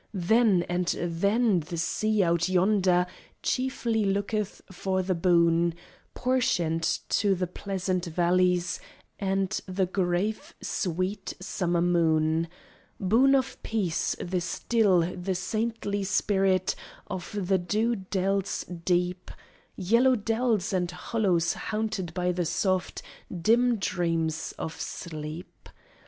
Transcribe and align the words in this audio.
Then, 0.15 0.63
and 0.67 0.87
then, 0.99 1.59
the 1.59 1.77
sea 1.77 2.23
out 2.23 2.49
yonder 2.49 3.05
chiefly 3.43 4.03
looketh 4.03 4.59
for 4.71 5.03
the 5.03 5.13
boon 5.13 5.75
Portioned 6.15 6.81
to 7.09 7.35
the 7.35 7.45
pleasant 7.45 8.05
valleys 8.07 8.79
and 9.19 9.51
the 9.67 9.85
grave 9.85 10.55
sweet 10.59 11.35
summer 11.39 11.83
moon: 11.83 12.47
Boon 12.99 13.35
of 13.35 13.61
Peace, 13.61 14.15
the 14.19 14.41
still, 14.41 15.01
the 15.01 15.35
saintly 15.35 16.03
spirit 16.03 16.73
of 17.05 17.37
the 17.47 17.59
dew 17.59 17.95
dells 17.95 18.63
deep 18.63 19.29
Yellow 19.75 20.15
dells 20.15 20.73
and 20.73 20.89
hollows 20.89 21.53
haunted 21.53 22.11
by 22.15 22.31
the 22.31 22.45
soft, 22.45 23.03
dim 23.39 23.77
dreams 23.77 24.55
of 24.57 24.81
sleep. 24.81 25.69